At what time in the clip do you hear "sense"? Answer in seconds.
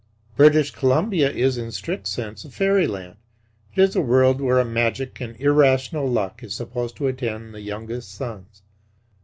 2.07-2.43